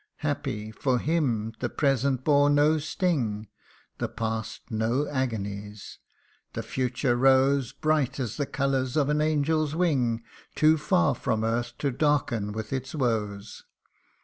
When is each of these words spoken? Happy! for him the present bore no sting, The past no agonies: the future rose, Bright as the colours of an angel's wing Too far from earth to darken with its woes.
Happy! 0.25 0.71
for 0.71 0.97
him 0.97 1.53
the 1.59 1.69
present 1.69 2.23
bore 2.23 2.49
no 2.49 2.79
sting, 2.79 3.47
The 3.99 4.07
past 4.09 4.61
no 4.71 5.07
agonies: 5.07 5.99
the 6.53 6.63
future 6.63 7.15
rose, 7.15 7.71
Bright 7.71 8.19
as 8.19 8.37
the 8.37 8.47
colours 8.47 8.97
of 8.97 9.09
an 9.09 9.21
angel's 9.21 9.75
wing 9.75 10.23
Too 10.55 10.79
far 10.79 11.13
from 11.13 11.43
earth 11.43 11.73
to 11.77 11.91
darken 11.91 12.51
with 12.51 12.73
its 12.73 12.95
woes. 12.95 13.63